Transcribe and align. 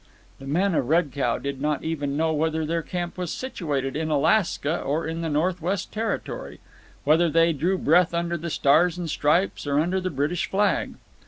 The 0.39 0.47
men 0.47 0.73
of 0.73 0.89
Red 0.89 1.11
Cow 1.11 1.37
did 1.37 1.61
not 1.61 1.83
even 1.83 2.17
know 2.17 2.33
whether 2.33 2.65
their 2.65 2.81
camp 2.81 3.19
was 3.19 3.31
situated 3.31 3.95
in 3.95 4.09
Alaska 4.09 4.81
or 4.81 5.05
in 5.05 5.21
the 5.21 5.29
North 5.29 5.61
west 5.61 5.91
Territory, 5.91 6.59
whether 7.03 7.29
they 7.29 7.53
drew 7.53 7.77
breath 7.77 8.11
under 8.11 8.35
the 8.35 8.49
stars 8.49 8.97
and 8.97 9.07
stripes 9.07 9.67
or 9.67 9.79
under 9.79 10.01
the 10.01 10.09
British 10.09 10.49
flag. 10.49 10.95